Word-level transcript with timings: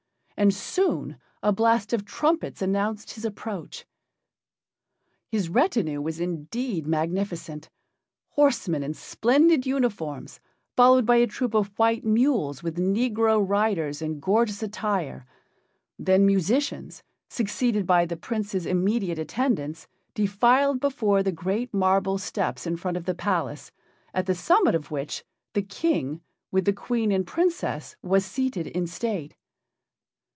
And 0.37 0.55
soon 0.55 1.19
a 1.43 1.53
blast 1.53 1.93
of 1.93 2.03
trumpets 2.03 2.63
announced 2.63 3.11
his 3.11 3.25
approach. 3.25 3.85
His 5.29 5.49
retinue 5.49 6.01
was 6.01 6.19
indeed 6.19 6.87
magnificent; 6.87 7.69
horsemen 8.29 8.81
in 8.81 8.95
splendid 8.95 9.67
uniforms, 9.67 10.39
followed 10.75 11.05
by 11.05 11.17
a 11.17 11.27
troop 11.27 11.53
of 11.53 11.77
white 11.77 12.03
mules 12.03 12.63
with 12.63 12.77
negro 12.79 13.47
riders 13.47 14.01
in 14.01 14.19
gorgeous 14.19 14.63
attire, 14.63 15.27
then 15.99 16.25
musicians, 16.25 17.03
succeeded 17.29 17.85
by 17.85 18.07
the 18.07 18.17
Prince's 18.17 18.65
immediate 18.65 19.19
attendants, 19.19 19.87
defiled 20.15 20.79
before 20.79 21.21
the 21.21 21.31
great 21.31 21.71
marble 21.71 22.17
steps 22.17 22.65
in 22.65 22.77
front 22.77 22.97
of 22.97 23.05
the 23.05 23.13
palace, 23.13 23.71
at 24.11 24.25
the 24.25 24.33
summit 24.33 24.73
of 24.73 24.89
which 24.89 25.23
the 25.53 25.61
King, 25.61 26.19
with 26.51 26.65
the 26.65 26.73
Queen 26.73 27.11
and 27.11 27.27
Princess, 27.27 27.95
was 28.01 28.25
seated 28.25 28.65
in 28.65 28.87
state. 28.87 29.35